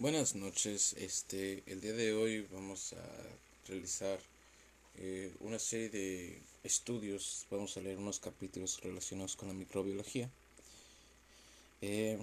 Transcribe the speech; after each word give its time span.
Buenas 0.00 0.36
noches, 0.36 0.92
este, 0.96 1.64
el 1.66 1.80
día 1.80 1.92
de 1.92 2.14
hoy 2.14 2.46
vamos 2.52 2.92
a 2.92 3.66
realizar 3.66 4.20
eh, 4.94 5.34
una 5.40 5.58
serie 5.58 5.88
de 5.88 6.42
estudios, 6.62 7.48
vamos 7.50 7.76
a 7.76 7.80
leer 7.80 7.98
unos 7.98 8.20
capítulos 8.20 8.80
relacionados 8.80 9.34
con 9.34 9.48
la 9.48 9.54
microbiología. 9.54 10.30
Eh, 11.82 12.16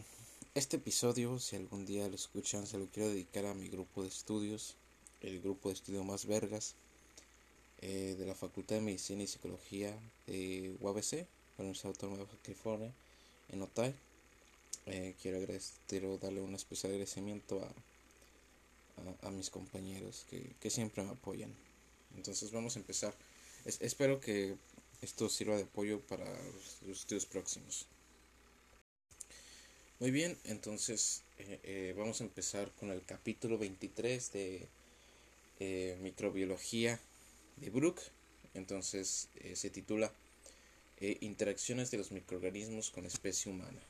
este 0.53 0.77
episodio, 0.77 1.37
si 1.37 1.57
algún 1.57 1.85
día 1.85 2.07
lo 2.07 2.15
escuchan, 2.15 2.65
se 2.65 2.77
lo 2.77 2.85
quiero 2.85 3.09
dedicar 3.09 3.45
a 3.45 3.53
mi 3.53 3.67
grupo 3.67 4.03
de 4.03 4.07
estudios, 4.07 4.77
el 5.19 5.41
grupo 5.41 5.67
de 5.67 5.75
estudio 5.75 6.05
más 6.05 6.27
vergas 6.27 6.75
eh, 7.81 8.15
de 8.17 8.25
la 8.25 8.35
Facultad 8.35 8.75
de 8.77 8.83
Medicina 8.83 9.23
y 9.23 9.27
Psicología 9.27 9.93
de 10.27 10.77
UABC, 10.79 11.11
la 11.57 11.65
Universidad 11.65 11.87
Autónoma 11.87 12.23
de 12.23 12.37
California, 12.41 12.93
en 13.49 13.61
Otay. 13.63 13.93
Eh, 14.87 15.15
quiero, 15.21 15.39
quiero 15.87 16.17
darle 16.17 16.41
un 16.41 16.55
especial 16.55 16.91
agradecimiento 16.91 17.61
a, 17.63 19.31
mis 19.31 19.49
compañeros 19.49 20.25
que, 20.29 20.69
siempre 20.69 21.03
me 21.03 21.11
apoyan. 21.11 21.53
Entonces 22.15 22.51
vamos 22.51 22.75
a 22.75 22.79
empezar. 22.79 23.13
espero 23.65 24.19
que 24.19 24.55
esto 25.01 25.29
sirva 25.29 25.57
de 25.57 25.63
apoyo 25.63 25.99
para 26.01 26.25
los 26.87 26.99
estudios 26.99 27.25
próximos. 27.25 27.87
Muy 29.99 30.11
bien, 30.11 30.37
entonces 30.43 31.23
eh, 31.37 31.59
eh, 31.63 31.93
vamos 31.97 32.19
a 32.19 32.25
empezar 32.25 32.69
con 32.71 32.91
el 32.91 33.05
capítulo 33.05 33.57
23 33.57 34.33
de 34.33 34.67
eh, 35.61 35.97
microbiología 36.01 36.99
de 37.55 37.69
Brook. 37.69 38.01
Entonces 38.53 39.29
se 39.53 39.69
titula 39.69 40.11
Interacciones 40.99 41.91
de 41.91 41.97
los 41.97 42.11
microorganismos 42.11 42.89
con 42.89 43.05
especie 43.05 43.51
humana. 43.51 43.81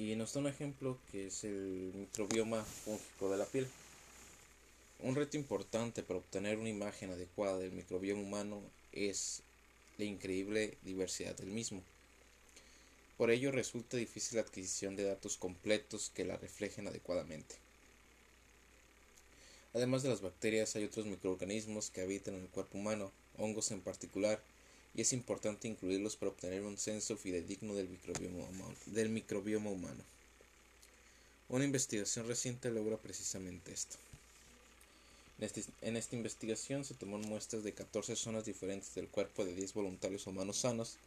Y 0.00 0.16
nos 0.16 0.32
da 0.32 0.40
un 0.40 0.46
ejemplo 0.46 0.96
que 1.12 1.26
es 1.26 1.44
el 1.44 1.92
microbioma 1.94 2.64
fúngico 2.64 3.30
de 3.30 3.36
la 3.36 3.44
piel. 3.44 3.68
Un 5.00 5.14
reto 5.14 5.36
importante 5.36 6.02
para 6.02 6.20
obtener 6.20 6.56
una 6.56 6.70
imagen 6.70 7.10
adecuada 7.10 7.58
del 7.58 7.72
microbioma 7.72 8.22
humano 8.22 8.62
es 8.92 9.42
la 9.98 10.06
increíble 10.06 10.78
diversidad 10.84 11.36
del 11.36 11.50
mismo. 11.50 11.82
Por 13.18 13.30
ello 13.30 13.52
resulta 13.52 13.98
difícil 13.98 14.36
la 14.36 14.42
adquisición 14.42 14.96
de 14.96 15.04
datos 15.04 15.36
completos 15.36 16.10
que 16.14 16.24
la 16.24 16.38
reflejen 16.38 16.88
adecuadamente. 16.88 17.56
Además 19.74 20.02
de 20.02 20.08
las 20.08 20.22
bacterias 20.22 20.76
hay 20.76 20.84
otros 20.84 21.04
microorganismos 21.04 21.90
que 21.90 22.00
habitan 22.00 22.36
en 22.36 22.44
el 22.44 22.48
cuerpo 22.48 22.78
humano, 22.78 23.12
hongos 23.36 23.70
en 23.70 23.82
particular, 23.82 24.40
y 24.94 25.02
es 25.02 25.12
importante 25.12 25.68
incluirlos 25.68 26.16
para 26.16 26.30
obtener 26.30 26.62
un 26.62 26.78
censo 26.78 27.16
fidedigno 27.16 27.74
del 27.74 27.88
microbioma, 29.08 29.70
humano. 29.70 30.04
Una 31.48 31.64
investigación 31.64 32.26
reciente 32.26 32.70
logra 32.70 32.96
precisamente 32.96 33.72
esto. 33.72 33.96
En, 35.38 35.44
este, 35.44 35.64
en, 35.80 35.96
esta 35.96 36.16
investigación 36.16 36.84
se 36.84 36.94
tomaron 36.94 37.28
muestras 37.28 37.64
de 37.64 37.72
14 37.72 38.14
zonas 38.14 38.44
diferentes 38.44 38.94
del 38.94 39.08
cuerpo 39.08 39.44
de 39.44 39.54
10 39.54 39.72
voluntarios 39.74 40.26
humanos 40.26 40.58
sanos 40.58 40.98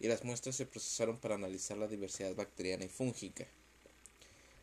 y 0.00 0.08
las 0.08 0.24
muestras 0.24 0.56
se 0.56 0.66
procesaron 0.66 1.18
para 1.18 1.34
analizar 1.34 1.76
la 1.76 1.88
diversidad 1.88 2.34
bacteriana 2.34 2.84
y 2.84 2.88
fúngica. 2.88 3.46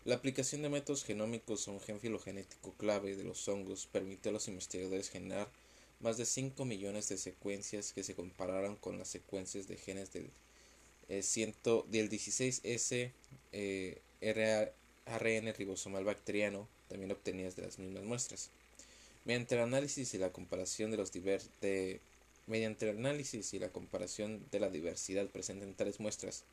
La 0.05 0.15
aplicación 0.15 0.61
de 0.61 0.69
métodos 0.69 1.03
genómicos 1.03 1.67
a 1.67 1.71
un 1.71 1.81
gen 1.81 1.99
filogenético 1.99 2.73
clave 2.73 3.15
de 3.15 3.23
los 3.23 3.47
hongos 3.47 3.87
permitió 3.87 4.29
a 4.29 4.33
los 4.33 4.47
investigadores 4.47 5.09
generar 5.09 5.49
más 5.99 6.17
de 6.17 6.25
5 6.25 6.65
millones 6.65 7.09
de 7.09 7.17
secuencias 7.17 7.93
que 7.93 8.03
se 8.03 8.15
compararon 8.15 8.75
con 8.75 8.97
las 8.97 9.07
secuencias 9.07 9.67
de 9.67 9.77
genes 9.77 10.11
del, 10.13 10.29
eh, 11.09 11.23
del 11.87 12.09
16S 12.09 13.11
eh, 13.51 14.01
ARN 15.05 15.53
ribosomal 15.53 16.03
bacteriano, 16.03 16.67
también 16.89 17.11
obtenidas 17.11 17.55
de 17.55 17.63
las 17.63 17.79
mismas 17.79 18.03
muestras. 18.03 18.49
Mediante 19.23 19.55
el 19.55 19.61
análisis 19.61 20.13
y 20.13 20.17
la 20.17 20.31
comparación 20.31 20.91
de 20.91 20.97
los 20.97 21.11
de, 21.11 21.99
mediante 22.47 22.89
el 22.89 22.97
análisis 22.97 23.53
y 23.53 23.59
la 23.59 23.69
comparación 23.69 24.45
de 24.51 24.59
la 24.59 24.69
diversidad 24.69 25.27
presente 25.27 25.65
en 25.65 25.73
tales 25.73 25.99
muestras, 25.99 26.43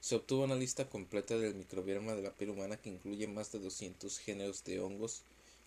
se 0.00 0.16
obtuvo 0.16 0.42
una 0.42 0.56
lista 0.56 0.88
completa 0.88 1.38
del 1.38 1.54
microbioma 1.54 2.14
de 2.14 2.22
la 2.22 2.34
piel 2.34 2.50
humana 2.50 2.76
que 2.76 2.90
incluye 2.90 3.28
más 3.28 3.52
de 3.52 3.60
200 3.60 4.18
géneros 4.18 4.64
de 4.64 4.80
hongos 4.80 5.22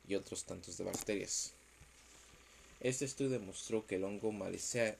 y 0.07 0.15
otros 0.15 0.43
tantos 0.43 0.77
de 0.77 0.83
bacterias. 0.83 1.54
Este 2.79 3.05
estudio 3.05 3.31
demostró 3.31 3.85
que 3.87 3.95
el 3.95 4.03
hongo 4.03 4.31
Malassezia 4.31 4.97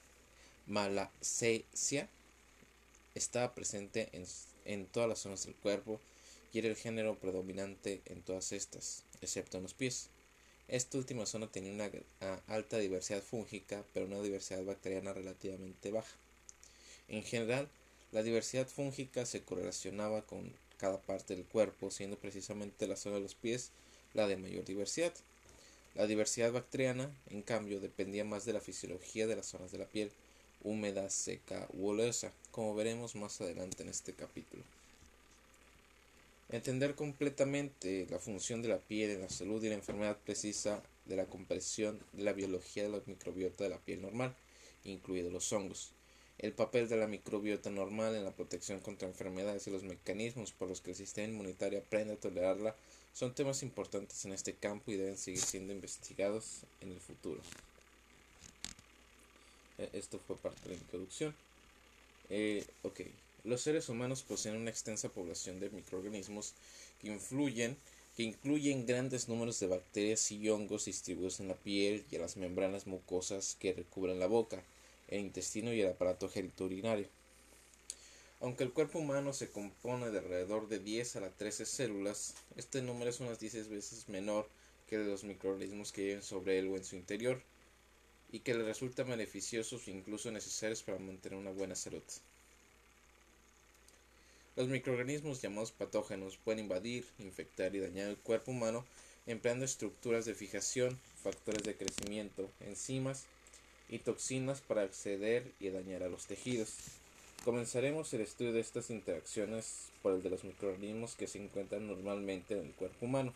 estaba 3.14 3.54
presente 3.54 4.10
en, 4.66 4.86
todas 4.88 5.10
las 5.10 5.20
zonas 5.20 5.46
del 5.46 5.56
cuerpo 5.56 6.00
y 6.52 6.60
era 6.60 6.68
el 6.70 6.76
género 6.76 7.16
predominante 7.20 8.02
en 8.06 8.22
todas 8.22 8.52
estas, 8.52 9.04
excepto 9.22 9.58
en 9.58 9.64
los 9.64 9.74
pies. 9.74 10.10
Esta 10.68 10.98
última 10.98 11.26
zona 11.26 11.48
tenía 11.48 11.72
una 11.74 11.92
alta 12.48 12.80
diversidad 12.80 13.22
fúngica, 13.22 13.84
pero 13.94 14.08
una 14.08 14.22
diversidad 14.22 14.64
bacteriana 14.64 15.14
relativamente 15.14 15.92
baja. 15.92 16.16
En 17.08 17.24
general, 17.24 17.70
la 18.12 18.24
diversidad 18.24 18.68
fúngica 18.68 19.26
se 19.26 19.44
correlacionaba 19.44 20.24
con 20.24 20.52
cada 20.78 21.00
parte 21.00 21.36
del 21.36 21.46
cuerpo, 21.46 21.92
siendo 21.92 22.18
precisamente 22.18 22.88
la 22.88 22.96
zona 22.96 23.16
de 23.16 23.22
los 23.22 23.36
pies 23.36 23.72
la 24.14 24.28
de 24.28 24.38
mayor 24.38 24.66
diversidad. 24.66 25.14
La 25.96 26.08
diversidad 26.08 26.52
bacteriana, 26.52 27.10
en 27.30 27.42
cambio, 27.42 27.80
dependía 27.80 28.26
más 28.26 28.44
de 28.44 28.52
la 28.52 28.60
fisiología 28.60 29.28
de 29.28 29.38
las 29.38 29.46
zonas 29.46 29.72
de 29.72 29.78
la 29.78 29.86
piel, 29.86 30.12
húmeda, 30.62 31.10
seca 31.10 31.70
u 31.74 31.88
oleosa, 31.88 32.34
como 32.52 32.76
veremos 32.76 33.16
más 33.16 33.40
adelante 33.40 33.84
en 33.84 33.90
este 33.90 34.14
capítulo. 34.14 34.62
Entender 36.50 36.96
completamente 36.96 38.08
la 38.10 38.20
función 38.20 38.62
de 38.62 38.68
la 38.68 38.78
piel 38.78 39.12
en 39.12 39.22
la 39.22 39.30
salud 39.30 39.64
y 39.64 39.70
la 39.70 39.76
enfermedad 39.76 40.18
precisa 40.26 40.84
de 41.06 41.16
la 41.16 41.26
comprensión 41.26 42.00
de 42.12 42.24
la 42.24 42.34
biología 42.34 42.84
de 42.84 42.90
la 42.90 43.02
microbiota 43.06 43.64
de 43.64 43.70
la 43.70 43.80
piel 43.80 44.02
normal, 44.02 44.36
incluidos 44.84 45.32
los 45.32 45.52
hongos, 45.54 45.92
el 46.40 46.52
papel 46.52 46.90
de 46.90 46.98
la 46.98 47.08
microbiota 47.08 47.70
normal 47.70 48.16
en 48.16 48.26
la 48.26 48.36
protección 48.36 48.82
contra 48.82 49.08
enfermedades 49.08 49.66
y 49.68 49.72
los 49.72 49.84
mecanismos 49.84 50.52
por 50.52 50.68
los 50.68 50.82
que 50.82 50.92
el 50.92 50.98
sistema 50.98 51.30
inmunitario 51.30 51.80
aprende 51.80 52.14
a 52.14 52.20
tolerarla 52.20 52.76
son 53.16 53.34
temas 53.34 53.64
importantes 53.64 54.26
en 54.26 54.34
este 54.34 54.54
campo 54.54 54.92
y 54.92 54.98
deben 54.98 55.18
seguir 55.18 55.42
siendo 55.42 55.72
investigados 55.72 56.64
en 56.82 56.92
el 56.92 57.00
futuro. 57.00 57.42
E, 59.78 59.90
esto 59.94 60.20
fue 60.20 60.36
parte 60.36 60.62
de 60.64 60.76
la 60.76 60.82
introducción. 60.82 61.34
Eh, 62.30 62.66
los 63.46 63.62
seres 63.62 63.88
humanos 63.88 64.22
poseen 64.22 64.58
una 64.58 64.70
extensa 64.70 65.08
población 65.08 65.62
de 65.62 65.70
microorganismos 65.70 66.54
que 67.00 67.08
influyen 67.08 67.78
que 68.18 68.24
incluyen 68.24 68.86
grandes 68.86 69.28
números 69.28 69.60
de 69.60 69.68
bacterias 69.68 70.32
y 70.32 70.50
hongos 70.50 70.86
distribuidos 70.86 71.42
en 71.42 71.50
la 71.50 71.56
piel 71.56 72.06
y 72.10 72.16
en 72.16 72.22
las 72.22 72.38
membranas 72.38 72.88
mucosas 72.88 73.58
que 73.60 73.74
recubren 73.74 74.20
la 74.20 74.28
boca, 74.28 74.64
el 75.10 75.20
intestino 75.20 75.74
y 75.74 75.82
el 75.82 75.90
aparato 75.90 76.30
genitourinario. 76.30 77.10
Aunque 78.42 78.64
el 78.64 78.74
cuerpo 78.74 79.00
humano 79.00 79.34
se 79.34 79.50
compone 79.50 80.12
de 80.12 80.20
alrededor 80.20 80.68
de 80.68 80.80
10 80.80 81.16
a 81.16 81.22
las 81.22 81.36
13 81.38 81.66
células, 81.66 82.36
este 82.58 82.82
número 82.82 83.10
es 83.10 83.20
unas 83.20 83.40
10 83.40 83.70
veces 83.70 84.10
menor 84.10 84.48
que 84.88 84.98
de 84.98 85.06
los 85.06 85.24
microorganismos 85.24 85.92
que 85.92 86.04
viven 86.04 86.24
sobre 86.24 86.60
él 86.60 86.68
o 86.68 86.78
en 86.78 86.84
su 86.84 86.96
interior, 86.96 87.42
y 88.32 88.40
que 88.40 88.54
le 88.54 88.64
resultan 88.64 89.10
beneficiosos 89.10 89.88
e 89.88 89.92
incluso 89.92 90.32
necesarios 90.32 90.84
para 90.84 91.00
mantener 91.00 91.40
una 91.40 91.52
buena 91.52 91.76
salud. 91.76 92.04
Los 94.56 94.68
microorganismos 94.68 95.42
llamados 95.42 95.72
patógenos 95.72 96.38
pueden 96.38 96.60
invadir, 96.60 97.06
infectar 97.20 97.76
y 97.76 97.80
dañar 97.80 98.10
el 98.10 98.18
cuerpo 98.18 98.52
humano 98.52 98.86
empleando 99.26 99.66
estructuras 99.66 100.26
de 100.26 100.36
fijación, 100.36 101.00
factores 101.24 101.64
de 101.64 101.76
crecimiento, 101.76 102.50
enzimas 102.60 103.26
y 103.90 104.00
toxinas 104.00 104.62
para 104.62 104.84
acceder 104.84 105.52
y 105.60 105.70
dañar 105.70 106.04
a 106.04 106.10
los 106.10 106.28
tejidos. 106.28 106.76
Comenzaremos 107.46 108.12
el 108.16 108.22
estudio 108.22 108.54
de 108.54 108.60
estas 108.60 108.90
interacciones 108.90 109.92
por 110.02 110.14
el 110.14 110.24
de 110.24 110.32
los 110.32 110.44
microorganismos 110.44 111.14
que 111.14 111.28
se 111.28 111.38
encuentran 111.38 111.86
normalmente 111.86 112.56
en 112.56 112.66
el 112.66 112.72
cuerpo 112.72 113.06
humano. 113.06 113.36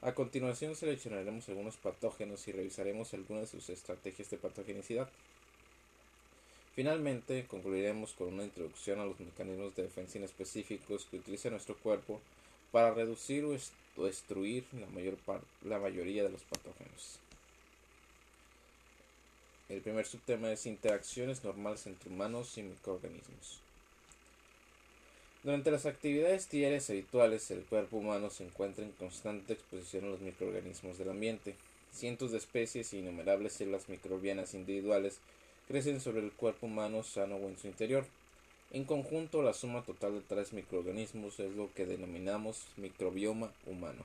A 0.00 0.14
continuación 0.14 0.76
seleccionaremos 0.76 1.48
algunos 1.48 1.76
patógenos 1.76 2.46
y 2.46 2.52
revisaremos 2.52 3.12
algunas 3.12 3.50
de 3.50 3.58
sus 3.58 3.68
estrategias 3.70 4.30
de 4.30 4.38
patogenicidad. 4.38 5.08
Finalmente, 6.76 7.46
concluiremos 7.48 8.12
con 8.12 8.32
una 8.32 8.44
introducción 8.44 9.00
a 9.00 9.06
los 9.06 9.18
mecanismos 9.18 9.74
de 9.74 9.82
defensa 9.82 10.18
inespecíficos 10.18 11.06
que 11.06 11.16
utiliza 11.16 11.50
nuestro 11.50 11.76
cuerpo 11.76 12.20
para 12.70 12.94
reducir 12.94 13.44
o 13.44 14.04
destruir 14.04 14.66
la, 14.72 14.86
mayor 14.86 15.16
la 15.64 15.80
mayoría 15.80 16.22
de 16.22 16.30
los 16.30 16.42
patógenos. 16.42 17.18
El 19.70 19.80
primer 19.80 20.04
subtema 20.04 20.52
es 20.52 20.66
interacciones 20.66 21.42
normales 21.42 21.86
entre 21.86 22.10
humanos 22.10 22.58
y 22.58 22.62
microorganismos. 22.62 23.60
Durante 25.42 25.70
las 25.70 25.86
actividades 25.86 26.50
diarias 26.50 26.90
habituales, 26.90 27.50
el 27.50 27.64
cuerpo 27.64 27.96
humano 27.96 28.28
se 28.28 28.44
encuentra 28.44 28.84
en 28.84 28.92
constante 28.92 29.54
exposición 29.54 30.04
a 30.04 30.08
los 30.08 30.20
microorganismos 30.20 30.98
del 30.98 31.10
ambiente. 31.10 31.54
Cientos 31.92 32.32
de 32.32 32.38
especies 32.38 32.92
e 32.92 32.98
innumerables 32.98 33.54
células 33.54 33.88
microbianas 33.88 34.52
individuales 34.52 35.18
crecen 35.66 36.00
sobre 36.00 36.20
el 36.20 36.32
cuerpo 36.32 36.66
humano 36.66 37.02
sano 37.02 37.36
o 37.36 37.48
en 37.48 37.58
su 37.58 37.66
interior. 37.66 38.06
En 38.70 38.84
conjunto, 38.84 39.42
la 39.42 39.54
suma 39.54 39.82
total 39.82 40.14
de 40.14 40.20
tres 40.20 40.52
microorganismos 40.52 41.40
es 41.40 41.54
lo 41.54 41.72
que 41.72 41.86
denominamos 41.86 42.66
microbioma 42.76 43.50
humano. 43.64 44.04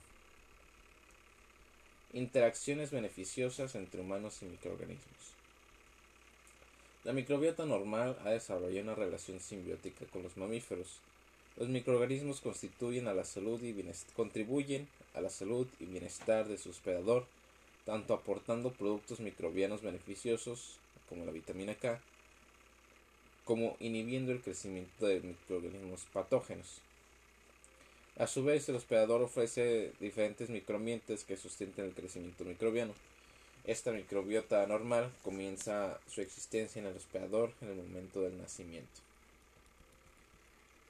Interacciones 2.13 2.91
beneficiosas 2.91 3.75
entre 3.75 4.01
humanos 4.01 4.41
y 4.41 4.45
microorganismos. 4.45 5.38
La 7.05 7.13
microbiota 7.13 7.65
normal 7.65 8.17
ha 8.25 8.31
desarrollado 8.31 8.83
una 8.83 8.95
relación 8.95 9.39
simbiótica 9.39 10.05
con 10.07 10.21
los 10.21 10.35
mamíferos. 10.35 10.99
Los 11.55 11.69
microorganismos 11.69 12.41
constituyen 12.41 13.07
a 13.07 13.13
la 13.13 13.23
salud 13.23 13.61
y 13.63 13.73
contribuyen 14.15 14.87
a 15.13 15.21
la 15.21 15.29
salud 15.29 15.65
y 15.79 15.85
bienestar 15.85 16.47
de 16.47 16.57
su 16.57 16.71
hospedador, 16.71 17.25
tanto 17.85 18.13
aportando 18.13 18.71
productos 18.71 19.21
microbianos 19.21 19.81
beneficiosos 19.81 20.77
como 21.07 21.23
la 21.23 21.31
vitamina 21.31 21.73
K, 21.73 22.01
como 23.45 23.77
inhibiendo 23.79 24.33
el 24.33 24.41
crecimiento 24.41 25.07
de 25.07 25.21
microorganismos 25.21 26.05
patógenos. 26.11 26.81
A 28.17 28.27
su 28.27 28.43
vez, 28.43 28.67
el 28.67 28.75
hospedador 28.75 29.21
ofrece 29.21 29.93
diferentes 30.01 30.49
microambientes 30.49 31.23
que 31.23 31.37
sustenten 31.37 31.85
el 31.85 31.93
crecimiento 31.93 32.43
microbiano. 32.43 32.93
Esta 33.65 33.91
microbiota 33.91 34.65
normal 34.65 35.11
comienza 35.23 35.99
su 36.07 36.21
existencia 36.21 36.79
en 36.79 36.87
el 36.87 36.97
hospedador 36.97 37.53
en 37.61 37.69
el 37.69 37.75
momento 37.75 38.21
del 38.21 38.37
nacimiento. 38.37 39.01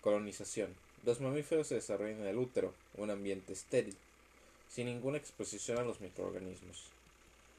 Colonización. 0.02 0.74
Los 1.06 1.20
mamíferos 1.20 1.68
se 1.68 1.76
desarrollan 1.76 2.22
en 2.22 2.28
el 2.28 2.38
útero, 2.38 2.74
un 2.96 3.10
ambiente 3.10 3.54
estéril, 3.54 3.96
sin 4.70 4.86
ninguna 4.86 5.18
exposición 5.18 5.78
a 5.78 5.84
los 5.84 6.00
microorganismos. 6.00 6.86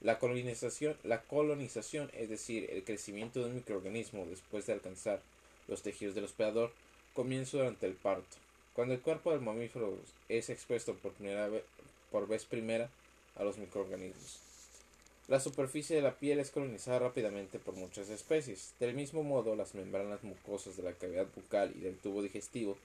La 0.00 0.18
colonización, 0.18 0.96
la 1.04 1.22
colonización, 1.22 2.10
es 2.14 2.30
decir, 2.30 2.70
el 2.70 2.84
crecimiento 2.84 3.40
de 3.40 3.46
un 3.46 3.56
microorganismo 3.56 4.24
después 4.26 4.66
de 4.66 4.72
alcanzar 4.72 5.20
los 5.68 5.82
tejidos 5.82 6.14
del 6.14 6.24
hospedador, 6.24 6.72
comienza 7.14 7.58
durante 7.58 7.86
el 7.86 7.94
parto. 7.94 8.36
Cuando 8.72 8.94
el 8.94 9.00
cuerpo 9.00 9.32
del 9.32 9.40
mamífero 9.40 9.98
es 10.28 10.48
expuesto 10.48 10.94
por, 10.94 11.12
primera 11.12 11.50
por 12.10 12.26
vez 12.26 12.44
primera 12.46 12.88
a 13.36 13.44
los 13.44 13.58
microorganismos. 13.58 14.49
La 15.30 15.38
superficie 15.38 15.94
de 15.94 16.02
la 16.02 16.16
piel 16.16 16.40
es 16.40 16.50
colonizada 16.50 16.98
rápidamente 16.98 17.60
por 17.60 17.76
muchas 17.76 18.10
especies. 18.10 18.74
Del 18.80 18.94
mismo 18.94 19.22
modo, 19.22 19.54
las 19.54 19.76
membranas 19.76 20.24
mucosas 20.24 20.76
de 20.76 20.82
la 20.82 20.92
cavidad 20.92 21.28
bucal 21.36 21.72
y 21.76 21.82
del 21.82 21.96
tubo 21.96 22.20
digestivo 22.20 22.76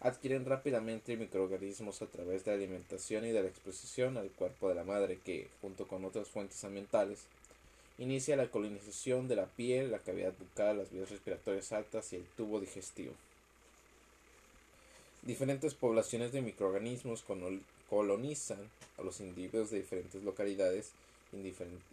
adquieren 0.00 0.46
rápidamente 0.46 1.16
microorganismos 1.16 2.02
a 2.02 2.06
través 2.06 2.44
de 2.44 2.50
la 2.50 2.56
alimentación 2.56 3.24
y 3.24 3.30
de 3.30 3.40
la 3.40 3.48
exposición 3.48 4.16
al 4.16 4.30
cuerpo 4.30 4.68
de 4.68 4.74
la 4.74 4.82
madre 4.82 5.20
que, 5.24 5.46
junto 5.62 5.86
con 5.86 6.04
otras 6.04 6.26
fuentes 6.26 6.64
ambientales, 6.64 7.20
inicia 7.98 8.34
la 8.34 8.50
colonización 8.50 9.28
de 9.28 9.36
la 9.36 9.46
piel, 9.46 9.92
la 9.92 10.00
cavidad 10.00 10.34
bucal, 10.36 10.78
las 10.78 10.90
vías 10.90 11.08
respiratorias 11.08 11.70
altas 11.70 12.12
y 12.12 12.16
el 12.16 12.24
tubo 12.36 12.58
digestivo. 12.58 13.12
Diferentes 15.22 15.74
poblaciones 15.74 16.32
de 16.32 16.42
microorganismos 16.42 17.24
colonizan 17.88 18.68
a 18.98 19.02
los 19.02 19.20
individuos 19.20 19.70
de 19.70 19.78
diferentes 19.78 20.24
localidades 20.24 20.90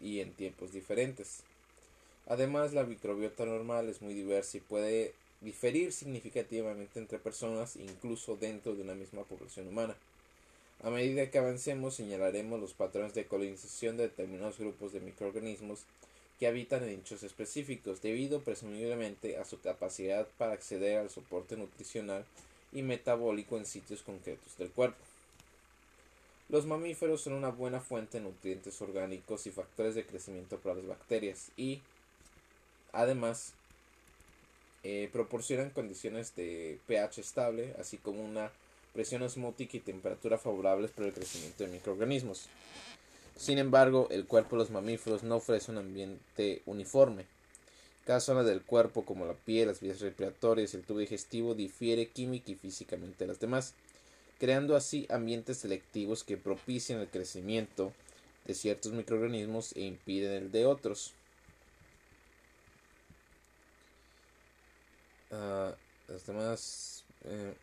y 0.01 0.19
en 0.19 0.33
tiempos 0.33 0.71
diferentes. 0.73 1.43
Además, 2.27 2.73
la 2.73 2.83
microbiota 2.83 3.45
normal 3.45 3.89
es 3.89 4.01
muy 4.01 4.13
diversa 4.13 4.57
y 4.57 4.61
puede 4.61 5.13
diferir 5.41 5.91
significativamente 5.91 6.99
entre 6.99 7.19
personas, 7.19 7.75
incluso 7.75 8.37
dentro 8.37 8.75
de 8.75 8.81
una 8.81 8.95
misma 8.95 9.23
población 9.23 9.67
humana. 9.67 9.95
A 10.81 10.89
medida 10.89 11.29
que 11.29 11.37
avancemos, 11.37 11.95
señalaremos 11.95 12.59
los 12.59 12.73
patrones 12.73 13.13
de 13.13 13.25
colonización 13.25 13.97
de 13.97 14.03
determinados 14.03 14.57
grupos 14.57 14.93
de 14.93 15.01
microorganismos 15.01 15.85
que 16.39 16.47
habitan 16.47 16.83
en 16.83 16.97
nichos 16.97 17.23
específicos, 17.23 18.01
debido 18.01 18.41
presumiblemente 18.41 19.37
a 19.37 19.45
su 19.45 19.59
capacidad 19.61 20.27
para 20.37 20.53
acceder 20.53 20.97
al 20.97 21.09
soporte 21.09 21.55
nutricional 21.55 22.25
y 22.71 22.81
metabólico 22.81 23.57
en 23.57 23.65
sitios 23.65 24.01
concretos 24.01 24.57
del 24.57 24.71
cuerpo. 24.71 24.97
Los 26.53 26.67
mamíferos 26.67 27.21
son 27.21 27.33
una 27.33 27.49
buena 27.49 27.79
fuente 27.79 28.19
de 28.19 28.25
nutrientes 28.25 28.79
orgánicos 28.79 29.47
y 29.47 29.51
factores 29.51 29.95
de 29.95 30.05
crecimiento 30.05 30.59
para 30.59 30.75
las 30.75 30.85
bacterias 30.85 31.49
y, 31.57 31.81
además, 32.91 33.53
eh, 34.83 35.09
proporcionan 35.11 35.71
condiciones 35.71 36.35
de 36.35 36.79
pH 36.85 37.21
estable, 37.21 37.73
así 37.79 37.97
como 37.97 38.23
una 38.23 38.51
presión 38.93 39.23
osmótica 39.23 39.77
y 39.77 39.79
temperatura 39.79 40.37
favorables 40.37 40.91
para 40.91 41.07
el 41.07 41.15
crecimiento 41.15 41.63
de 41.63 41.71
microorganismos. 41.71 42.45
Sin 43.35 43.57
embargo, 43.57 44.07
el 44.11 44.27
cuerpo 44.27 44.55
de 44.55 44.59
los 44.59 44.69
mamíferos 44.69 45.23
no 45.23 45.37
ofrece 45.37 45.71
un 45.71 45.79
ambiente 45.79 46.61
uniforme. 46.67 47.25
Cada 48.05 48.19
zona 48.19 48.43
del 48.43 48.61
cuerpo, 48.61 49.05
como 49.05 49.25
la 49.25 49.33
piel, 49.33 49.69
las 49.69 49.81
vías 49.81 50.01
respiratorias 50.01 50.75
y 50.75 50.77
el 50.77 50.83
tubo 50.83 50.99
digestivo, 50.99 51.55
difiere 51.55 52.09
química 52.09 52.51
y 52.51 52.55
físicamente 52.55 53.23
de 53.23 53.29
las 53.29 53.39
demás 53.39 53.73
creando 54.43 54.75
así 54.75 55.07
ambientes 55.09 55.59
selectivos 55.59 56.25
que 56.25 56.35
propician 56.35 56.99
el 56.99 57.07
crecimiento 57.07 57.93
de 58.43 58.53
ciertos 58.53 58.91
microorganismos 58.91 59.71
e 59.71 59.83
impiden 59.83 60.33
el 60.33 60.51
de 60.51 60.65
otros. 60.65 61.13
Ah, 65.31 65.73
los 66.09 66.25
demás 66.25 67.05
eh, 67.23 67.53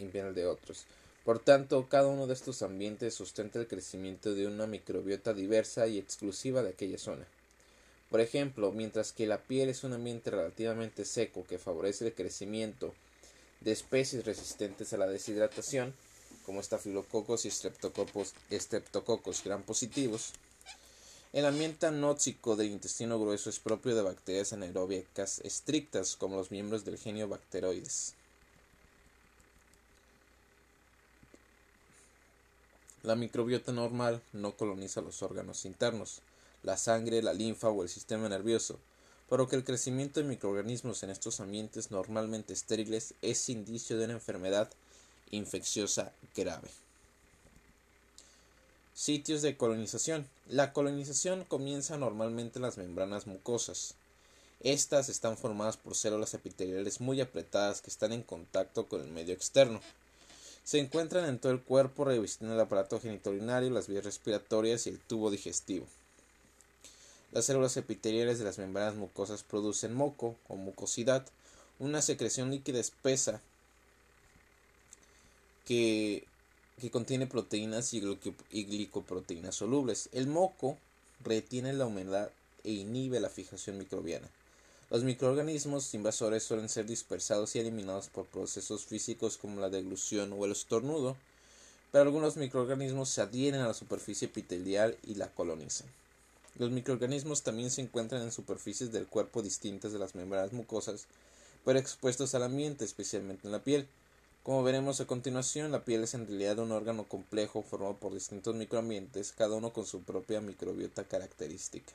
impiden 0.00 0.26
el 0.26 0.34
de 0.34 0.46
otros. 0.46 0.86
Por 1.24 1.38
tanto, 1.38 1.88
cada 1.88 2.08
uno 2.08 2.26
de 2.26 2.34
estos 2.34 2.62
ambientes 2.62 3.14
sustenta 3.14 3.60
el 3.60 3.68
crecimiento 3.68 4.34
de 4.34 4.48
una 4.48 4.66
microbiota 4.66 5.34
diversa 5.34 5.86
y 5.86 5.98
exclusiva 5.98 6.64
de 6.64 6.70
aquella 6.70 6.98
zona. 6.98 7.28
Por 8.10 8.20
ejemplo, 8.20 8.72
mientras 8.72 9.12
que 9.12 9.28
la 9.28 9.38
piel 9.38 9.68
es 9.68 9.84
un 9.84 9.92
ambiente 9.92 10.32
relativamente 10.32 11.04
seco 11.04 11.44
que 11.44 11.58
favorece 11.58 12.08
el 12.08 12.14
crecimiento 12.14 12.92
de 13.60 13.72
especies 13.72 14.24
resistentes 14.24 14.92
a 14.92 14.96
la 14.96 15.06
deshidratación, 15.06 15.94
como 16.44 16.60
estafilococos 16.60 17.44
y 17.44 17.50
streptococos 17.50 19.44
gran 19.44 19.62
positivos. 19.62 20.32
El 21.32 21.44
ambiente 21.44 21.86
anóxico 21.86 22.56
del 22.56 22.70
intestino 22.70 23.20
grueso 23.20 23.50
es 23.50 23.58
propio 23.58 23.94
de 23.94 24.02
bacterias 24.02 24.52
anaeróbicas 24.52 25.40
estrictas, 25.40 26.16
como 26.16 26.36
los 26.36 26.50
miembros 26.50 26.84
del 26.84 26.98
genio 26.98 27.28
Bacteroides. 27.28 28.14
La 33.02 33.16
microbiota 33.16 33.72
normal 33.72 34.22
no 34.32 34.56
coloniza 34.56 35.00
los 35.00 35.22
órganos 35.22 35.64
internos, 35.64 36.22
la 36.62 36.76
sangre, 36.76 37.22
la 37.22 37.32
linfa 37.32 37.68
o 37.68 37.82
el 37.82 37.88
sistema 37.88 38.28
nervioso, 38.28 38.80
por 39.28 39.40
lo 39.40 39.48
que 39.48 39.56
el 39.56 39.64
crecimiento 39.64 40.20
de 40.20 40.28
microorganismos 40.28 41.02
en 41.02 41.10
estos 41.10 41.40
ambientes 41.40 41.90
normalmente 41.90 42.52
estériles 42.52 43.14
es 43.22 43.48
indicio 43.48 43.98
de 43.98 44.04
una 44.04 44.14
enfermedad 44.14 44.70
infecciosa 45.30 46.12
grave. 46.34 46.68
Sitios 48.94 49.42
de 49.42 49.56
colonización. 49.56 50.26
La 50.48 50.72
colonización 50.72 51.44
comienza 51.44 51.98
normalmente 51.98 52.58
en 52.58 52.62
las 52.62 52.78
membranas 52.78 53.26
mucosas. 53.26 53.94
Estas 54.60 55.10
están 55.10 55.36
formadas 55.36 55.76
por 55.76 55.94
células 55.94 56.32
epiteliales 56.32 57.00
muy 57.00 57.20
apretadas 57.20 57.82
que 57.82 57.90
están 57.90 58.12
en 58.12 58.22
contacto 58.22 58.88
con 58.88 59.02
el 59.02 59.10
medio 59.10 59.34
externo. 59.34 59.80
Se 60.64 60.78
encuentran 60.78 61.28
en 61.28 61.38
todo 61.38 61.52
el 61.52 61.62
cuerpo 61.62 62.04
revistiendo 62.04 62.54
el 62.54 62.60
aparato 62.60 62.98
genitourinario, 62.98 63.70
las 63.70 63.86
vías 63.86 64.04
respiratorias 64.04 64.86
y 64.86 64.90
el 64.90 64.98
tubo 64.98 65.30
digestivo. 65.30 65.86
Las 67.36 67.44
células 67.44 67.76
epiteliales 67.76 68.38
de 68.38 68.46
las 68.46 68.56
membranas 68.56 68.94
mucosas 68.94 69.42
producen 69.42 69.92
moco 69.92 70.38
o 70.48 70.56
mucosidad, 70.56 71.22
una 71.78 72.00
secreción 72.00 72.50
líquida 72.50 72.80
espesa 72.80 73.42
que, 75.66 76.24
contiene 76.90 77.26
proteínas 77.26 77.92
y, 77.92 77.98
y 78.50 78.64
glicoproteínas 78.64 79.54
solubles. 79.54 80.08
El 80.12 80.28
moco 80.28 80.78
retiene 81.22 81.74
la 81.74 81.84
humedad 81.84 82.30
e 82.64 82.72
inhibe 82.72 83.20
la 83.20 83.28
fijación 83.28 83.76
microbiana. 83.76 84.30
Los 84.88 85.04
microorganismos 85.04 85.92
invasores 85.92 86.42
suelen 86.42 86.70
ser 86.70 86.86
dispersados 86.86 87.54
y 87.54 87.58
eliminados 87.58 88.08
por 88.08 88.24
procesos 88.24 88.86
físicos 88.86 89.36
como 89.36 89.60
la 89.60 89.68
deglución 89.68 90.32
o 90.32 90.46
el 90.46 90.52
estornudo, 90.52 91.18
pero 91.92 92.04
algunos 92.04 92.38
microorganismos 92.38 93.10
se 93.10 93.20
adhieren 93.20 93.60
a 93.60 93.68
la 93.68 93.74
superficie 93.74 94.24
epitelial 94.24 94.96
y 95.02 95.16
la 95.16 95.28
colonizan. 95.28 95.86
Los 96.58 96.70
microorganismos 96.70 97.42
también 97.42 97.70
se 97.70 97.82
encuentran 97.82 98.22
en 98.22 98.32
superficies 98.32 98.90
del 98.90 99.06
cuerpo 99.06 99.42
distintas 99.42 99.92
de 99.92 99.98
las 99.98 100.14
membranas 100.14 100.52
mucosas, 100.52 101.06
pero 101.64 101.78
expuestos 101.78 102.34
al 102.34 102.44
ambiente, 102.44 102.84
especialmente 102.84 103.46
en 103.46 103.52
la 103.52 103.62
piel. 103.62 103.86
Como 104.42 104.62
veremos 104.62 105.00
a 105.00 105.06
continuación, 105.06 105.72
la 105.72 105.84
piel 105.84 106.04
es 106.04 106.14
en 106.14 106.26
realidad 106.26 106.60
un 106.60 106.72
órgano 106.72 107.04
complejo 107.04 107.62
formado 107.62 107.96
por 107.96 108.14
distintos 108.14 108.54
microambientes, 108.54 109.32
cada 109.32 109.56
uno 109.56 109.72
con 109.72 109.84
su 109.84 110.02
propia 110.02 110.40
microbiota 110.40 111.04
característica. 111.04 111.92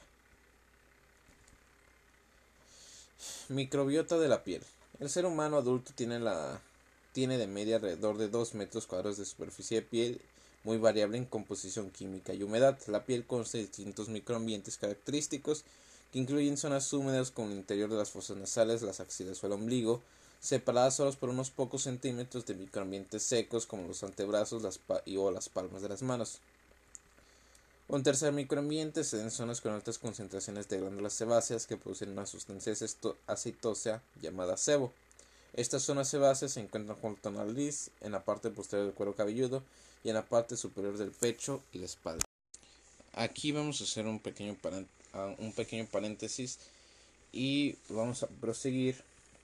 Microbiota 3.49 4.19
de 4.19 4.27
la 4.27 4.43
piel. 4.43 4.61
El 4.99 5.09
ser 5.09 5.25
humano 5.25 5.57
adulto 5.57 5.91
tiene, 5.95 6.19
la, 6.19 6.61
tiene 7.13 7.37
de 7.37 7.47
media 7.47 7.77
alrededor 7.77 8.17
de 8.17 8.27
2 8.27 8.53
metros 8.55 8.85
cuadrados 8.85 9.17
de 9.17 9.25
superficie 9.25 9.81
de 9.81 9.87
piel 9.87 10.21
muy 10.63 10.77
variable 10.77 11.17
en 11.17 11.25
composición 11.25 11.89
química 11.89 12.33
y 12.33 12.43
humedad. 12.43 12.77
La 12.87 13.05
piel 13.05 13.25
consta 13.25 13.57
de 13.57 13.65
distintos 13.65 14.09
microambientes 14.09 14.77
característicos 14.77 15.63
que 16.11 16.19
incluyen 16.19 16.57
zonas 16.57 16.91
húmedas 16.93 17.31
como 17.31 17.49
el 17.49 17.57
interior 17.57 17.89
de 17.89 17.97
las 17.97 18.11
fosas 18.11 18.37
nasales, 18.37 18.81
las 18.81 18.99
axilas 18.99 19.43
o 19.43 19.47
el 19.47 19.53
ombligo, 19.53 20.01
separadas 20.39 20.95
solo 20.95 21.13
por 21.13 21.29
unos 21.29 21.51
pocos 21.51 21.83
centímetros 21.83 22.45
de 22.45 22.55
microambientes 22.55 23.23
secos 23.23 23.65
como 23.65 23.87
los 23.87 24.03
antebrazos 24.03 24.61
las 24.61 24.79
y 25.05 25.17
o 25.17 25.31
las 25.31 25.49
palmas 25.49 25.81
de 25.81 25.89
las 25.89 26.01
manos. 26.01 26.39
Un 27.87 28.03
tercer 28.03 28.31
microambiente 28.31 29.03
se 29.03 29.19
en 29.21 29.31
zonas 29.31 29.59
con 29.59 29.73
altas 29.73 29.97
concentraciones 29.97 30.69
de 30.69 30.79
glándulas 30.79 31.13
sebáceas 31.13 31.67
que 31.67 31.77
producen 31.77 32.11
una 32.11 32.25
sustancia 32.25 32.73
aceitosa 33.27 34.01
llamada 34.21 34.55
sebo. 34.55 34.93
Estas 35.53 35.83
zonas 35.83 36.07
sebáceas 36.07 36.53
se 36.53 36.61
encuentran 36.61 36.97
junto 36.99 37.27
a 37.27 37.31
la 37.33 37.43
nariz, 37.43 37.91
en 37.99 38.13
la 38.13 38.23
parte 38.23 38.49
posterior 38.49 38.87
del 38.87 38.95
cuero 38.95 39.13
cabelludo 39.13 39.61
y 40.03 40.09
en 40.09 40.15
la 40.15 40.25
parte 40.25 40.57
superior 40.57 40.97
del 40.97 41.11
pecho 41.11 41.61
y 41.73 41.79
la 41.79 41.85
espalda. 41.85 42.23
Aquí 43.13 43.51
vamos 43.51 43.81
a 43.81 43.83
hacer 43.83 44.05
un 44.05 44.19
pequeño, 44.19 44.57
un 45.37 45.53
pequeño 45.53 45.85
paréntesis 45.85 46.59
y 47.31 47.75
vamos 47.89 48.23
a 48.23 48.27
proseguir 48.27 49.03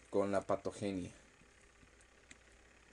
con 0.10 0.32
la 0.32 0.42
patogenia. 0.42 1.12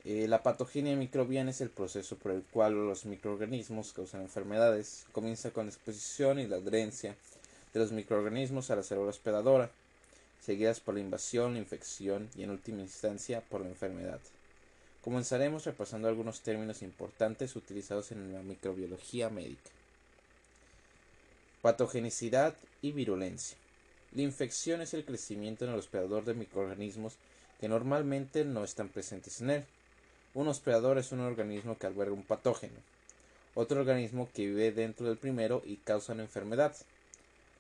Eh, 0.04 0.28
la 0.28 0.42
patogenia 0.42 0.94
microbiana 0.96 1.50
es 1.50 1.62
el 1.62 1.70
proceso 1.70 2.16
por 2.16 2.32
el 2.32 2.42
cual 2.42 2.74
los 2.74 3.06
microorganismos 3.06 3.94
causan 3.94 4.20
enfermedades. 4.20 5.06
Comienza 5.12 5.50
con 5.50 5.66
la 5.66 5.72
exposición 5.72 6.38
y 6.38 6.46
la 6.46 6.56
adherencia 6.56 7.16
de 7.72 7.80
los 7.80 7.92
microorganismos 7.92 8.70
a 8.70 8.76
la 8.76 8.82
célula 8.82 9.10
hospedadora, 9.10 9.70
seguidas 10.40 10.80
por 10.80 10.94
la 10.94 11.00
invasión, 11.00 11.54
la 11.54 11.60
infección 11.60 12.28
y 12.36 12.42
en 12.42 12.50
última 12.50 12.82
instancia 12.82 13.40
por 13.40 13.62
la 13.62 13.68
enfermedad. 13.68 14.20
Comenzaremos 15.04 15.66
repasando 15.66 16.08
algunos 16.08 16.40
términos 16.40 16.80
importantes 16.80 17.56
utilizados 17.56 18.10
en 18.10 18.32
la 18.32 18.40
microbiología 18.40 19.28
médica. 19.28 19.70
Patogenicidad 21.60 22.54
y 22.80 22.92
virulencia. 22.92 23.58
La 24.14 24.22
infección 24.22 24.80
es 24.80 24.94
el 24.94 25.04
crecimiento 25.04 25.66
en 25.66 25.72
el 25.72 25.78
hospedador 25.78 26.24
de 26.24 26.32
microorganismos 26.32 27.16
que 27.60 27.68
normalmente 27.68 28.46
no 28.46 28.64
están 28.64 28.88
presentes 28.88 29.42
en 29.42 29.50
él. 29.50 29.64
Un 30.32 30.48
hospedador 30.48 30.96
es 30.96 31.12
un 31.12 31.20
organismo 31.20 31.76
que 31.76 31.86
alberga 31.86 32.14
un 32.14 32.24
patógeno, 32.24 32.80
otro 33.54 33.80
organismo 33.80 34.30
que 34.32 34.46
vive 34.46 34.72
dentro 34.72 35.06
del 35.06 35.18
primero 35.18 35.60
y 35.66 35.76
causa 35.76 36.14
una 36.14 36.22
enfermedad. 36.22 36.74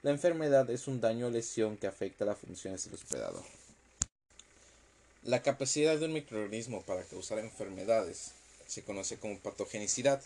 La 0.00 0.12
enfermedad 0.12 0.70
es 0.70 0.88
un 0.88 0.98
daño 0.98 1.26
o 1.26 1.30
lesión 1.30 1.76
que 1.76 1.88
afecta 1.88 2.24
las 2.24 2.38
funciones 2.38 2.86
del 2.86 2.94
hospedador. 2.94 3.44
La 5.24 5.40
capacidad 5.40 5.96
de 5.98 6.04
un 6.04 6.12
microorganismo 6.12 6.82
para 6.82 7.02
causar 7.02 7.38
enfermedades 7.38 8.32
se 8.66 8.84
conoce 8.84 9.18
como 9.18 9.38
patogenicidad. 9.38 10.20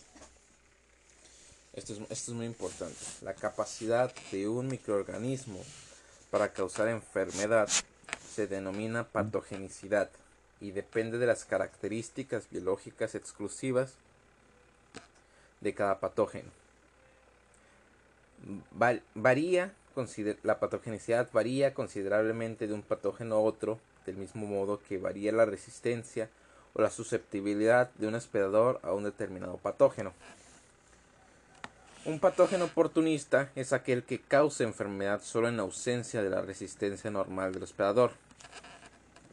Esto 1.71 1.93
es, 2.09 2.27
muy 2.29 2.45
importante. 2.45 2.97
La 3.21 3.33
capacidad 3.33 4.13
de 4.33 4.49
un 4.49 4.67
microorganismo 4.67 5.63
para 6.31 6.51
causar 6.51 6.89
enfermedad 6.89 7.69
se 8.29 8.47
denomina 8.47 9.07
patogenicidad 9.07 10.09
y 10.59 10.71
depende 10.71 11.17
de 11.17 11.27
las 11.27 11.45
características 11.45 12.49
biológicas 12.51 13.15
exclusivas 13.15 13.93
de 15.61 15.73
cada 15.73 16.01
patógeno. 16.01 16.51
Varía, 19.15 19.73
la 20.43 20.59
patogenicidad 20.59 21.29
varía 21.31 21.73
considerablemente 21.73 22.67
de 22.67 22.73
un 22.73 22.81
patógeno 22.81 23.35
a 23.35 23.39
otro, 23.39 23.79
del 24.09 24.17
mismo 24.17 24.45
modo 24.45 24.81
que 24.87 24.97
varía 24.97 25.31
la 25.31 25.45
resistencia 25.45 26.29
o 26.73 26.81
la 26.81 26.89
susceptibilidad 26.89 27.89
de 27.95 28.07
un 28.07 28.15
hospedador 28.15 28.79
a 28.83 28.93
un 28.93 29.03
determinado 29.03 29.57
patógeno. 29.57 30.13
Un 32.05 32.19
patógeno 32.19 32.65
oportunista 32.65 33.49
es 33.55 33.73
aquel 33.73 34.03
que 34.03 34.19
causa 34.19 34.63
enfermedad 34.63 35.21
solo 35.21 35.47
en 35.47 35.59
ausencia 35.59 36.23
de 36.23 36.29
la 36.29 36.41
resistencia 36.41 37.11
normal 37.11 37.53
del 37.53 37.63
hospedador. 37.63 38.11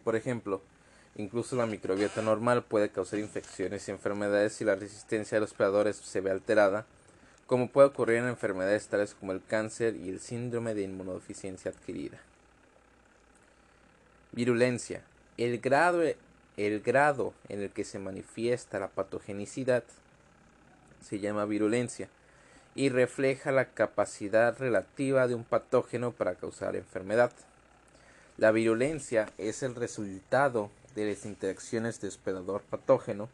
Por 0.05 0.17
ejemplo, 0.17 0.61
Incluso 1.19 1.57
la 1.57 1.65
microbiota 1.65 2.21
normal 2.21 2.63
puede 2.63 2.91
causar 2.91 3.19
infecciones 3.19 3.89
y 3.89 3.91
enfermedades 3.91 4.53
si 4.53 4.65
la 4.65 4.75
resistencia 4.75 5.37
de 5.37 5.41
los 5.41 5.53
hospedadores 5.53 5.97
se 5.97 6.21
ve 6.21 6.31
alterada, 6.31 6.85
como 7.47 7.71
puede 7.71 7.89
ocurrir 7.89 8.19
en 8.19 8.29
enfermedades 8.29 8.89
tales 8.89 9.15
como 9.15 9.33
el 9.33 9.43
cáncer 9.43 9.97
y 9.97 10.11
el 10.11 10.21
síndrome 10.21 10.75
de 10.75 10.83
inmunodeficiencia 10.83 11.71
adquirida. 11.71 12.19
Virulencia. 14.37 15.01
El 15.39 15.61
grado, 15.61 16.03
el 16.59 16.81
grado 16.83 17.33
en 17.49 17.63
el 17.63 17.71
que 17.71 17.85
se 17.85 17.99
manifiesta 17.99 18.79
la 18.79 18.89
patogenicidad 18.89 19.83
se 21.03 21.21
llama 21.21 21.47
virulencia 21.47 22.11
y 22.75 22.91
refleja 22.91 23.51
la 23.51 23.71
capacidad 23.71 24.59
relativa 24.59 25.27
de 25.27 25.35
un 25.35 25.45
patógeno 25.45 26.13
para 26.13 26.35
causar 26.35 26.77
enfermedad. 26.77 27.33
La 28.37 28.53
virulencia 28.53 29.33
es 29.39 29.63
el 29.63 29.75
resultado 29.75 30.71
de 30.95 31.09
las 31.09 31.25
interacciones 31.25 32.03
de 32.03 32.09
hospedador 32.09 32.61
patógeno 32.61 33.31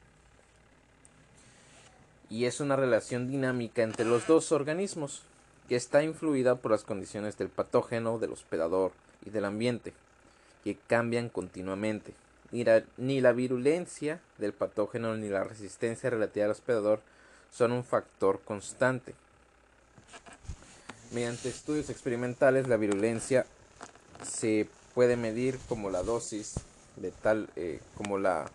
y 2.30 2.44
es 2.44 2.60
una 2.60 2.76
relación 2.76 3.28
dinámica 3.28 3.82
entre 3.82 4.04
los 4.04 4.28
dos 4.28 4.52
organismos 4.52 5.24
que 5.68 5.74
está 5.74 6.04
influida 6.04 6.54
por 6.54 6.70
las 6.70 6.84
condiciones 6.84 7.36
del 7.38 7.48
patógeno, 7.48 8.20
del 8.20 8.30
hospedador 8.30 8.92
y 9.26 9.30
del 9.30 9.46
ambiente, 9.46 9.94
que 10.64 10.76
cambian 10.86 11.28
continuamente. 11.28 12.14
Ni 12.50 13.20
la, 13.20 13.32
virulencia 13.32 14.20
del 14.36 14.52
patógeno 14.52 15.16
ni 15.16 15.28
la 15.28 15.42
resistencia 15.42 16.10
relativa 16.10 16.44
al 16.44 16.50
hospedador 16.50 17.00
son 17.50 17.72
un 17.72 17.82
factor 17.82 18.40
constante. 18.44 19.14
Mediante 21.12 21.48
estudios 21.48 21.88
experimentales, 21.88 22.68
la 22.68 22.76
virulencia 22.76 23.46
se 24.22 24.68
puede 24.94 25.16
medir 25.16 25.58
como 25.68 25.90
la 25.90 26.02
dosis 26.02 26.54
letal 27.00 27.48
eh, 27.56 27.80
como 27.96 28.18
la 28.18 28.50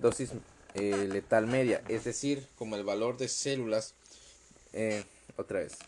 dosis 0.00 0.32
eh, 0.74 1.08
letal 1.08 1.46
media, 1.46 1.82
es 1.88 2.04
decir, 2.04 2.46
como 2.56 2.74
el 2.74 2.84
valor 2.84 3.16
de 3.16 3.28
células. 3.28 3.94
Eh, 4.72 5.04
otra 5.36 5.60
vez. 5.60 5.78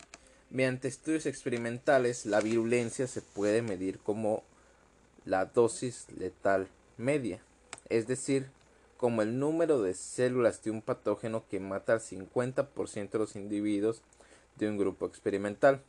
Mediante 0.49 0.87
estudios 0.87 1.25
experimentales, 1.25 2.25
la 2.25 2.39
virulencia 2.39 3.07
se 3.07 3.21
puede 3.21 3.61
medir 3.61 3.99
como 3.99 4.43
la 5.29 5.45
dosis 5.45 6.07
letal 6.17 6.67
media, 6.97 7.39
es 7.89 8.07
decir, 8.07 8.49
como 8.97 9.21
el 9.21 9.39
número 9.39 9.81
de 9.81 9.93
células 9.93 10.63
de 10.63 10.71
un 10.71 10.81
patógeno 10.81 11.43
que 11.49 11.59
mata 11.59 11.93
al 11.93 12.01
50% 12.01 13.11
de 13.11 13.19
los 13.19 13.35
individuos 13.35 14.01
de 14.57 14.67
un 14.67 14.77
grupo 14.77 15.05
experimental. 15.05 15.81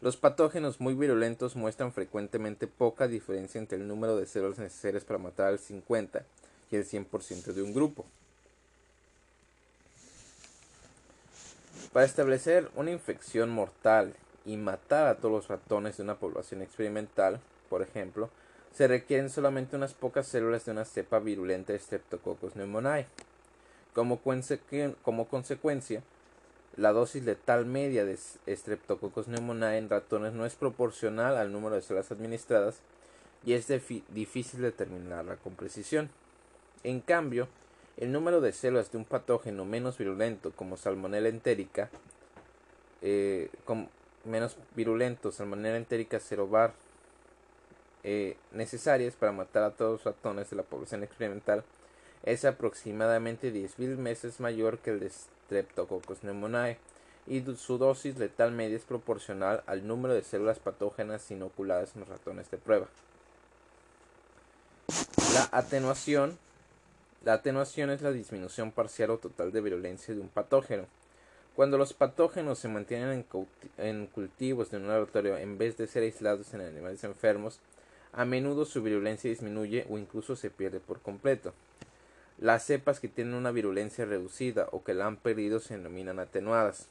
Los 0.00 0.16
patógenos 0.16 0.80
muy 0.80 0.94
virulentos 0.94 1.56
muestran 1.56 1.92
frecuentemente 1.92 2.66
poca 2.66 3.06
diferencia 3.06 3.58
entre 3.58 3.78
el 3.78 3.86
número 3.86 4.16
de 4.16 4.26
células 4.26 4.58
necesarias 4.58 5.04
para 5.04 5.18
matar 5.18 5.48
al 5.48 5.58
50 5.58 6.24
y 6.70 6.76
el 6.76 6.86
100% 6.86 7.52
de 7.52 7.62
un 7.62 7.74
grupo. 7.74 8.06
Para 11.92 12.06
establecer 12.06 12.70
una 12.76 12.92
infección 12.92 13.50
mortal 13.50 14.14
y 14.44 14.56
matar 14.56 15.06
a 15.06 15.16
todos 15.16 15.32
los 15.32 15.48
ratones 15.48 15.96
de 15.96 16.02
una 16.02 16.16
población 16.16 16.62
experimental, 16.62 17.40
por 17.68 17.82
ejemplo, 17.82 18.30
se 18.72 18.86
requieren 18.86 19.30
solamente 19.30 19.76
unas 19.76 19.94
pocas 19.94 20.26
células 20.26 20.64
de 20.64 20.72
una 20.72 20.84
cepa 20.84 21.18
virulenta 21.18 21.72
de 21.72 21.78
Streptococcus 21.78 22.52
pneumoniae. 22.52 23.06
Como, 23.94 24.20
como 25.02 25.28
consecuencia, 25.28 26.02
la 26.76 26.92
dosis 26.92 27.24
letal 27.24 27.66
media 27.66 28.04
de 28.04 28.16
Streptococcus 28.16 29.26
pneumoniae 29.26 29.78
en 29.78 29.90
ratones 29.90 30.32
no 30.32 30.46
es 30.46 30.54
proporcional 30.54 31.36
al 31.36 31.50
número 31.50 31.74
de 31.74 31.82
células 31.82 32.12
administradas 32.12 32.80
y 33.44 33.54
es 33.54 33.66
difícil 34.14 34.60
determinarla 34.60 35.36
con 35.36 35.54
precisión. 35.54 36.10
En 36.84 37.00
cambio, 37.00 37.48
el 37.96 38.12
número 38.12 38.40
de 38.40 38.52
células 38.52 38.92
de 38.92 38.98
un 38.98 39.04
patógeno 39.04 39.64
menos 39.64 39.98
virulento 39.98 40.52
como 40.52 40.76
Salmonella 40.76 41.28
entérica, 41.28 41.90
eh, 43.02 43.50
menos 44.24 44.56
virulento, 44.76 45.32
Salmonella 45.32 45.76
entérica 45.76 46.20
cerobar, 46.20 46.74
eh, 48.04 48.36
necesarias 48.52 49.14
para 49.14 49.32
matar 49.32 49.62
a 49.62 49.70
todos 49.70 49.92
los 49.92 50.04
ratones 50.04 50.50
de 50.50 50.56
la 50.56 50.62
población 50.62 51.02
experimental 51.02 51.64
es 52.22 52.44
aproximadamente 52.44 53.52
10.000 53.52 54.02
veces 54.02 54.40
mayor 54.40 54.78
que 54.78 54.90
el 54.90 55.00
de 55.00 55.10
Streptococcus 55.10 56.18
pneumoniae 56.18 56.78
y 57.26 57.42
su 57.56 57.78
dosis 57.78 58.18
letal 58.18 58.52
media 58.52 58.76
es 58.76 58.84
proporcional 58.84 59.62
al 59.66 59.86
número 59.86 60.14
de 60.14 60.22
células 60.22 60.58
patógenas 60.58 61.30
inoculadas 61.30 61.94
en 61.94 62.00
los 62.00 62.08
ratones 62.08 62.50
de 62.50 62.58
prueba. 62.58 62.88
La 65.34 65.48
atenuación. 65.52 66.38
La 67.24 67.34
atenuación 67.34 67.90
es 67.90 68.00
la 68.00 68.12
disminución 68.12 68.72
parcial 68.72 69.10
o 69.10 69.18
total 69.18 69.52
de 69.52 69.60
virulencia 69.60 70.14
de 70.14 70.20
un 70.20 70.28
patógeno. 70.28 70.86
Cuando 71.54 71.76
los 71.76 71.92
patógenos 71.92 72.58
se 72.58 72.68
mantienen 72.68 73.26
en, 73.78 74.06
cultivos 74.06 74.70
de 74.70 74.76
un 74.76 74.86
laboratorio 74.86 75.36
en 75.36 75.58
vez 75.58 75.76
de 75.76 75.88
ser 75.88 76.04
aislados 76.04 76.54
en 76.54 76.60
animales 76.60 77.02
enfermos, 77.04 77.58
a 78.18 78.24
menudo 78.24 78.64
su 78.64 78.82
virulencia 78.82 79.30
disminuye 79.30 79.86
o 79.88 79.96
incluso 79.96 80.34
se 80.34 80.50
pierde 80.50 80.80
por 80.80 81.00
completo. 81.00 81.54
Las 82.36 82.64
cepas 82.64 82.98
que 82.98 83.06
tienen 83.06 83.34
una 83.34 83.52
virulencia 83.52 84.06
reducida 84.06 84.68
o 84.72 84.82
que 84.82 84.92
la 84.92 85.06
han 85.06 85.18
perdido 85.18 85.60
se 85.60 85.76
denominan 85.76 86.18
atenuadas. 86.18 86.88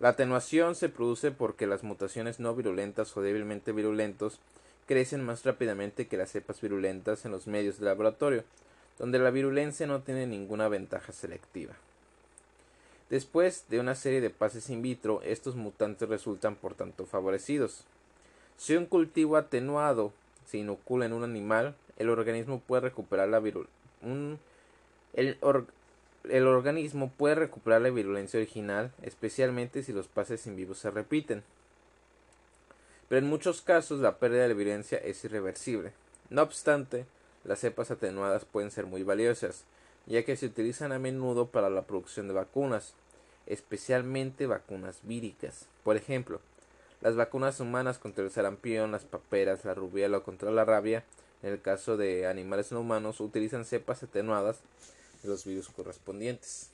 La 0.00 0.08
atenuación 0.08 0.76
se 0.76 0.88
produce 0.88 1.30
porque 1.30 1.66
las 1.66 1.82
mutaciones 1.82 2.40
no 2.40 2.54
virulentas 2.54 3.14
o 3.18 3.20
débilmente 3.20 3.72
virulentos 3.72 4.40
crecen 4.86 5.22
más 5.22 5.44
rápidamente 5.44 6.06
que 6.06 6.16
las 6.16 6.30
cepas 6.30 6.62
virulentas 6.62 7.26
en 7.26 7.32
los 7.32 7.46
medios 7.46 7.78
de 7.78 7.84
laboratorio, 7.84 8.44
donde 8.98 9.18
la 9.18 9.30
virulencia 9.30 9.86
no 9.86 10.00
tiene 10.00 10.26
ninguna 10.26 10.68
ventaja 10.68 11.12
selectiva. 11.12 11.74
Después 13.10 13.66
de 13.68 13.78
una 13.78 13.94
serie 13.94 14.22
de 14.22 14.30
pases 14.30 14.70
in 14.70 14.80
vitro, 14.80 15.20
estos 15.22 15.54
mutantes 15.54 16.08
resultan 16.08 16.56
por 16.56 16.74
tanto 16.74 17.04
favorecidos. 17.04 17.84
Si 18.58 18.74
un 18.76 18.86
cultivo 18.86 19.36
atenuado 19.36 20.12
se 20.44 20.58
inocula 20.58 21.06
en 21.06 21.12
un 21.12 21.22
animal, 21.22 21.76
el 21.96 22.10
organismo 22.10 22.60
puede 22.60 22.82
recuperar 22.82 23.28
la 23.28 23.38
el, 25.14 25.38
el 26.24 26.46
organismo 26.46 27.10
puede 27.16 27.36
recuperar 27.36 27.80
la 27.80 27.90
virulencia 27.90 28.38
original, 28.38 28.92
especialmente 29.02 29.82
si 29.82 29.92
los 29.92 30.08
pases 30.08 30.46
in 30.46 30.56
vivo 30.56 30.74
se 30.74 30.90
repiten. 30.90 31.44
Pero 33.08 33.20
en 33.20 33.28
muchos 33.28 33.62
casos 33.62 34.00
la 34.00 34.18
pérdida 34.18 34.48
de 34.48 34.54
virulencia 34.54 34.98
es 34.98 35.24
irreversible. 35.24 35.92
No 36.28 36.42
obstante, 36.42 37.06
las 37.44 37.60
cepas 37.60 37.90
atenuadas 37.90 38.44
pueden 38.44 38.70
ser 38.72 38.86
muy 38.86 39.04
valiosas, 39.04 39.64
ya 40.06 40.24
que 40.24 40.36
se 40.36 40.46
utilizan 40.46 40.92
a 40.92 40.98
menudo 40.98 41.46
para 41.46 41.70
la 41.70 41.82
producción 41.82 42.26
de 42.26 42.34
vacunas, 42.34 42.94
especialmente 43.46 44.46
vacunas 44.46 44.98
víricas. 45.04 45.66
Por 45.84 45.96
ejemplo, 45.96 46.40
las 47.00 47.16
vacunas 47.16 47.60
humanas 47.60 47.98
contra 47.98 48.24
el 48.24 48.30
sarampión, 48.30 48.92
las 48.92 49.04
paperas, 49.04 49.64
la 49.64 49.74
rubiola 49.74 50.18
o 50.18 50.22
contra 50.22 50.50
la 50.50 50.64
rabia, 50.64 51.04
en 51.42 51.52
el 51.52 51.60
caso 51.60 51.96
de 51.96 52.26
animales 52.26 52.72
no 52.72 52.80
humanos, 52.80 53.20
utilizan 53.20 53.64
cepas 53.64 54.02
atenuadas 54.02 54.58
de 55.22 55.28
los 55.28 55.44
virus 55.44 55.68
correspondientes. 55.68 56.70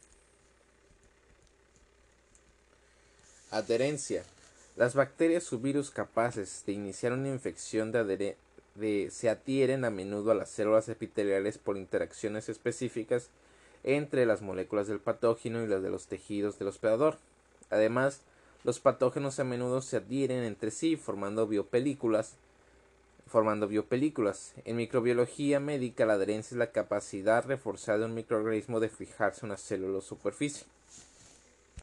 Adherencia. 3.51 4.25
Las 4.77 4.95
bacterias 4.95 5.53
o 5.53 5.59
virus 5.59 5.91
capaces 5.91 6.65
de 6.67 6.73
iniciar 6.73 7.13
una 7.13 7.29
infección 7.29 7.93
de, 7.93 8.37
se 9.11 9.29
adhieren 9.29 9.85
a 9.85 9.91
menudo 9.91 10.33
a 10.33 10.35
las 10.35 10.51
células 10.51 10.89
epiteliales 10.89 11.59
por 11.59 11.77
interacciones 11.77 12.49
específicas 12.49 13.29
entre 13.85 14.27
las 14.27 14.43
moléculas 14.43 14.89
del 14.89 14.99
patógeno 14.99 15.63
y 15.63 15.69
las 15.69 15.83
de 15.83 15.91
los 15.91 16.07
tejidos 16.07 16.59
del 16.59 16.69
hospedador. 16.69 17.19
Además, 17.71 18.23
los 18.65 18.81
patógenos 18.81 19.39
a 19.39 19.45
menudo 19.45 19.83
se 19.83 19.99
adhieren 19.99 20.43
entre 20.43 20.71
sí 20.71 20.97
formando 20.97 21.47
biopelículas. 21.47 22.39
En 24.65 24.77
microbiología 24.77 25.61
médica, 25.61 26.07
la 26.07 26.15
adherencia 26.15 26.55
es 26.55 26.59
la 26.59 26.73
capacidad 26.73 27.45
reforzada 27.45 27.99
de 27.99 28.05
un 28.07 28.15
microorganismo 28.15 28.81
de 28.81 28.89
fijarse 28.89 29.45
a 29.45 29.47
una 29.47 29.59
célula 29.59 29.99
o 29.99 30.01
superficie. 30.01 30.67